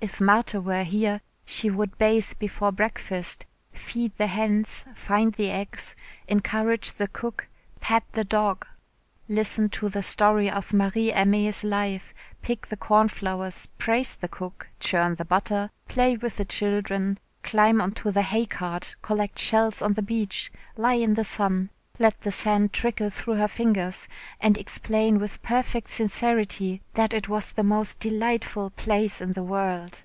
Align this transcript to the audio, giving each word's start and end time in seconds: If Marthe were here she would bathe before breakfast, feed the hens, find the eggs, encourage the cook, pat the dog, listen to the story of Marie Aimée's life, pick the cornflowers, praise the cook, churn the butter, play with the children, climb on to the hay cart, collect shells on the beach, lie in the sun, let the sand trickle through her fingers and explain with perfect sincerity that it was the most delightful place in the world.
If 0.00 0.20
Marthe 0.20 0.54
were 0.54 0.84
here 0.84 1.22
she 1.44 1.70
would 1.70 1.98
bathe 1.98 2.34
before 2.38 2.70
breakfast, 2.70 3.46
feed 3.72 4.12
the 4.16 4.28
hens, 4.28 4.84
find 4.94 5.32
the 5.32 5.50
eggs, 5.50 5.96
encourage 6.28 6.92
the 6.92 7.08
cook, 7.08 7.48
pat 7.80 8.04
the 8.12 8.22
dog, 8.22 8.64
listen 9.28 9.68
to 9.70 9.88
the 9.88 10.04
story 10.04 10.48
of 10.48 10.72
Marie 10.72 11.10
Aimée's 11.10 11.64
life, 11.64 12.14
pick 12.42 12.68
the 12.68 12.76
cornflowers, 12.76 13.66
praise 13.76 14.14
the 14.14 14.28
cook, 14.28 14.68
churn 14.78 15.16
the 15.16 15.24
butter, 15.24 15.68
play 15.88 16.16
with 16.16 16.36
the 16.36 16.44
children, 16.44 17.18
climb 17.42 17.80
on 17.80 17.90
to 17.94 18.12
the 18.12 18.22
hay 18.22 18.46
cart, 18.46 18.94
collect 19.02 19.36
shells 19.40 19.82
on 19.82 19.94
the 19.94 20.02
beach, 20.02 20.52
lie 20.76 20.94
in 20.94 21.14
the 21.14 21.24
sun, 21.24 21.70
let 22.00 22.20
the 22.20 22.30
sand 22.30 22.72
trickle 22.72 23.10
through 23.10 23.34
her 23.34 23.48
fingers 23.48 24.06
and 24.40 24.56
explain 24.56 25.18
with 25.18 25.42
perfect 25.42 25.88
sincerity 25.90 26.80
that 26.94 27.12
it 27.12 27.28
was 27.28 27.50
the 27.50 27.62
most 27.64 27.98
delightful 27.98 28.70
place 28.70 29.20
in 29.20 29.32
the 29.32 29.42
world. 29.42 30.04